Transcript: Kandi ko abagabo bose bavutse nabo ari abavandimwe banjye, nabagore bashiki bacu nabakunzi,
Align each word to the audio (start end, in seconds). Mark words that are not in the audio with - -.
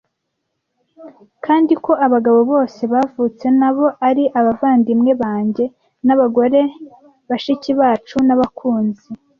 Kandi 1.45 1.73
ko 1.83 1.91
abagabo 2.05 2.39
bose 2.51 2.81
bavutse 2.93 3.45
nabo 3.59 3.85
ari 4.09 4.23
abavandimwe 4.39 5.11
banjye, 5.21 5.65
nabagore 6.05 6.59
bashiki 7.29 7.71
bacu 7.79 8.15
nabakunzi, 8.27 9.07